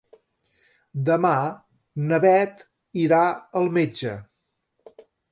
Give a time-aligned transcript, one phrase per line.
[1.09, 1.33] Demà
[2.11, 2.63] na Bet
[3.01, 3.19] irà
[3.61, 4.15] al metge.